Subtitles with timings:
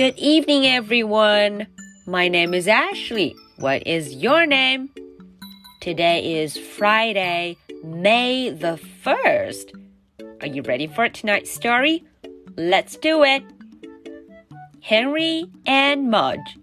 [0.00, 1.66] Good evening, everyone.
[2.06, 3.36] My name is Ashley.
[3.58, 4.88] What is your name?
[5.82, 9.74] Today is Friday, May the 1st.
[10.40, 12.02] Are you ready for tonight's story?
[12.56, 13.44] Let's do it.
[14.80, 16.56] Henry and Mudge,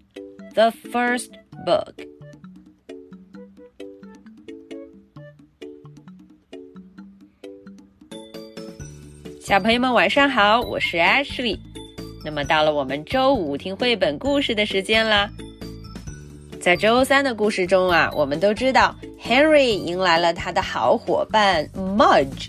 [0.56, 2.02] the first book.
[9.40, 9.60] 小
[12.24, 15.30] 那么到了我们周五听绘本故事的时间啦。
[16.60, 22.48] 在周三的故事中啊，我们都知道 Henry 迎来了他的好伙伴 Mudge，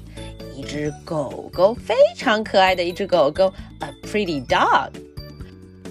[0.56, 4.90] 一只狗狗，非常可爱的一只狗狗，a pretty dog。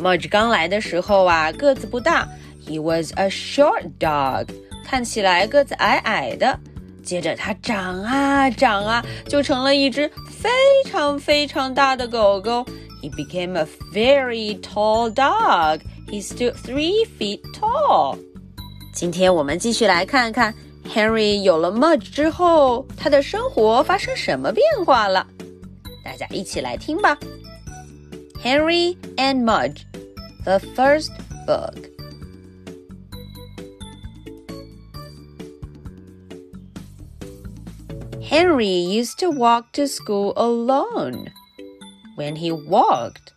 [0.02, 2.28] Mudge 刚来的时候啊，个子不大
[2.66, 4.48] ，he was a short dog，
[4.84, 6.58] 看起来个子矮矮的。
[7.04, 10.50] 接着它长啊长啊，就成了一只非
[10.90, 12.66] 常非常大的狗狗。
[13.01, 15.81] He became a very tall dog.
[16.09, 18.17] He stood three feet tall.
[18.93, 20.53] 今天我们继续来看看
[20.87, 25.27] Henry 有了 Mudge 之后，他的生活发生什么变化了？
[26.03, 27.17] 大家一起来听吧。
[28.43, 29.83] Henry and Mudge,
[30.43, 31.11] the first
[31.47, 31.89] book.
[38.21, 41.31] Henry used to walk to school alone.
[42.18, 43.32] When he walked,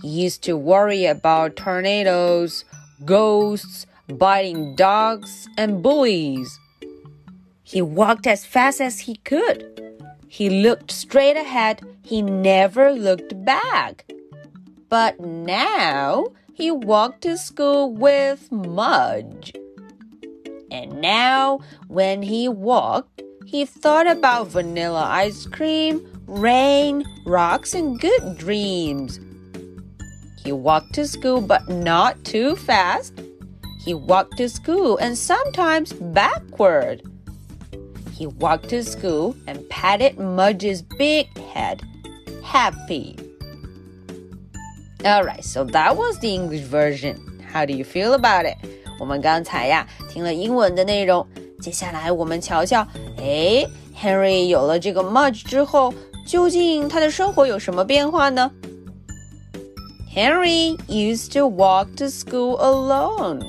[0.00, 2.64] he used to worry about tornadoes,
[3.04, 6.58] ghosts, biting dogs, and bullies.
[7.62, 10.00] He walked as fast as he could.
[10.28, 11.82] He looked straight ahead.
[12.00, 14.10] He never looked back.
[14.88, 19.52] But now he walked to school with Mudge.
[20.70, 28.37] And now, when he walked, he thought about vanilla ice cream, rain, rocks, and good
[28.37, 29.19] dreams.
[30.43, 33.13] He walked to school, but not too fast.
[33.83, 37.01] He walked to school and sometimes backward.
[38.13, 41.81] He walked to school and patted Mudge's big head.
[42.43, 43.15] Happy.
[45.05, 47.41] Alright, so that was the English version.
[47.51, 48.57] How do you feel about it?
[48.99, 51.25] 我们刚才呀听了英文的内容，
[51.61, 52.85] 接下来我们瞧瞧，
[53.17, 53.65] 哎，
[53.95, 55.93] Henry 有了这个 Mudge 之后，
[56.26, 58.50] 究竟他的生活有什么变化呢
[60.14, 63.40] ？Henry used to walk to school alone。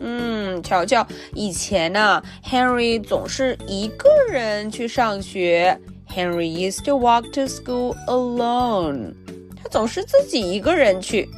[0.00, 5.78] 嗯，瞧瞧，以前呢，Henry 总是一个人去上学。
[6.08, 9.14] Henry used to walk to school alone。
[9.62, 11.28] 他总是自己一个人去，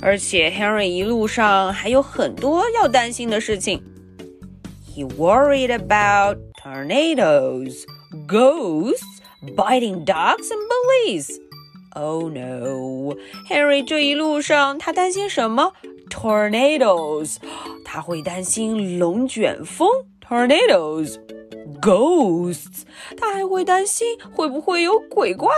[0.00, 3.82] 而且 Henry 一路上还有很多要担心的事情。
[4.94, 7.82] He worried about tornadoes,
[8.26, 9.15] ghosts,
[9.55, 11.39] biting dogs, and bullies.
[11.93, 13.17] Oh no!
[13.49, 15.73] Henry 这一路上他担心什么？
[16.09, 17.35] Tornadoes，
[17.83, 19.89] 他会担心龙卷风。
[20.25, 22.83] Tornadoes。Ghosts，
[23.17, 25.51] 他还会担心会不会有鬼怪？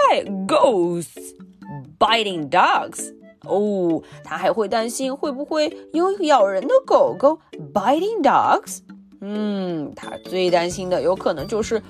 [0.48, 7.40] Ghosts。Biting dogs，哦，他还会担心会不会有咬人的狗狗？
[7.74, 8.80] Biting dogs。
[9.22, 11.82] 嗯，他最担心的有可能就是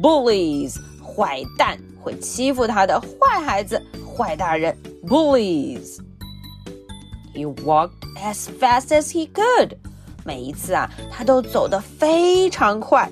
[0.00, 3.80] bullies，bullies，坏蛋会欺负他的坏孩子、
[4.16, 4.76] 坏大人，
[5.06, 9.76] bullies。He walked as fast as he could。
[10.24, 13.10] 每一次啊，他都走得非常快。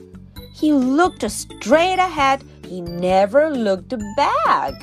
[0.57, 2.41] He looked straight ahead.
[2.63, 4.75] He never looked back.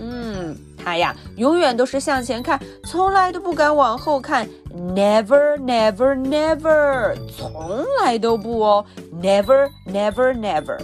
[0.00, 4.46] 嗯，他呀，永远都是向前看，从来都不敢往后看。
[4.74, 8.84] Never, never, never，从来都不哦。
[9.22, 10.78] Never, never, never.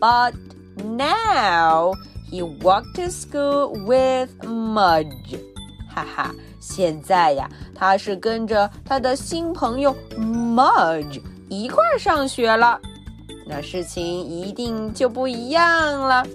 [0.00, 0.34] But
[0.76, 1.92] now
[2.30, 5.38] he walked to school with Mudge.
[5.94, 12.80] 哈哈，现在呀，他是跟着他的新朋友 Mudge 一块儿上学了，
[13.46, 16.26] 那事情一定就不一样了。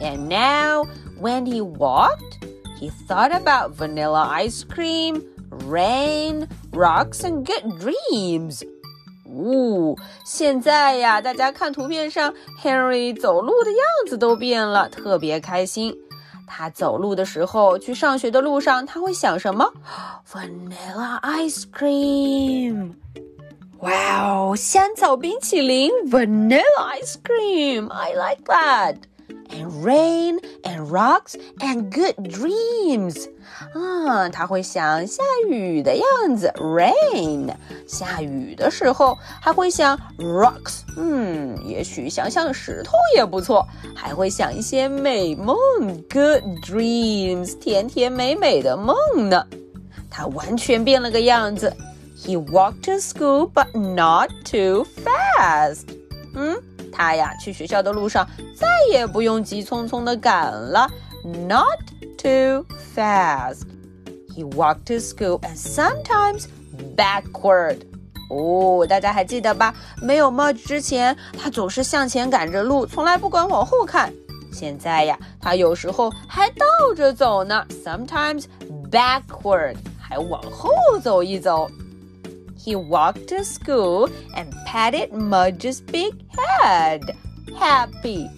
[0.00, 0.86] And now,
[1.20, 2.38] when he walked,
[2.78, 5.22] he thought about vanilla ice cream,
[5.66, 8.62] rain, rocks, and good dreams.
[9.33, 15.95] 呜、哦，现在呀，大家看图片上，Henry 走路的样子都变了，特别开心。
[16.47, 19.71] 他走路的时候，去上学的路上，他会想什么
[20.29, 22.91] ？Vanilla ice cream。
[23.79, 23.91] 哇
[24.27, 26.61] 哦，香草冰淇淋，Vanilla
[27.01, 27.89] ice cream.
[27.89, 28.97] I like that.
[29.50, 33.28] and rain and rocks and good dreams.
[33.72, 37.54] 啊，他会想下雨的样子，rain。
[37.86, 43.66] 下雨的时候还会想 rocks，嗯，也许想想石头也不错。
[43.94, 45.56] 还会想一些美梦，
[46.10, 48.94] good dreams，甜甜美美的梦
[49.28, 49.46] 呢。
[50.10, 51.72] 他完全变了个样子。
[52.18, 55.84] He walked to school, but not too fast.
[56.34, 56.56] 嗯，
[56.91, 60.89] 他呀去学校的路上再也不用急匆匆的赶了
[61.47, 61.79] ，not
[62.17, 62.65] too
[62.95, 63.61] fast.
[64.35, 66.45] He walked to school and sometimes
[66.95, 67.79] backward.
[68.29, 69.73] 哦，大家还记得吧？
[70.01, 74.13] 没有 Mudge 之前，他总是向前赶着路，从来不管往后看。
[74.53, 76.65] 现在呀，他有时候还倒
[76.95, 78.45] 着走呢，sometimes
[78.89, 80.71] backward，还往后
[81.01, 81.69] 走一走。
[82.60, 87.02] He walked to school and patted Mudge's big head.
[87.58, 88.28] Happy.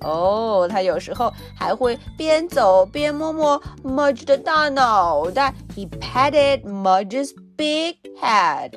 [0.00, 5.54] 哦，他有时候还会边走边摸摸 Mudge 的大脑袋。
[5.74, 8.72] He patted Mudge's big head,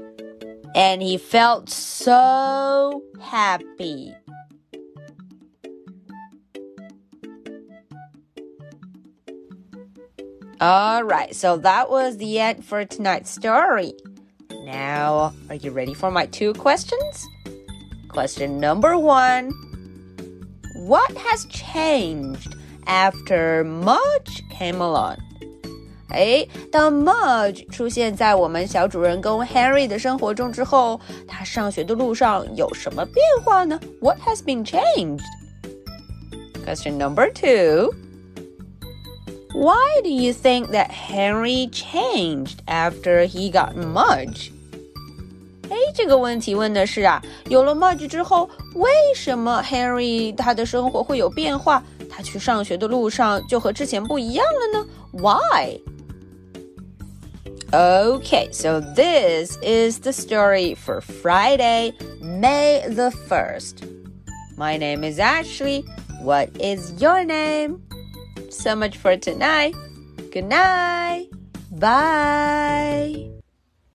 [0.73, 4.13] and he felt so happy.
[10.59, 13.93] All right, so that was the end for tonight's story.
[14.71, 17.25] Now, are you ready for my two questions?
[18.09, 19.51] Question number one
[20.75, 22.55] What has changed
[22.85, 25.17] after Mudge came along?
[26.09, 33.79] 哎，当 Mudge 出现在我们小主人公 Henry 的生活中之后，他上学的路上有什么变化呢？
[33.99, 35.25] What has been changed?
[36.65, 37.93] Question number two.
[39.53, 44.51] Why do you think that Henry changed after he got Mudge?
[45.94, 51.82] 这个问题问的是啊，有了 Mudge 之后，为什么 Harry 他的生活会有变化？
[52.10, 54.86] 他去上学的路上就和之前不一样了呢
[57.72, 63.84] ？Why？Okay, so this is the story for Friday, May the 1st.
[64.58, 65.84] My name is Ashley.
[66.22, 67.80] What is your name?
[68.50, 69.74] So much for tonight.
[70.30, 71.30] Good night.
[71.70, 73.41] Bye.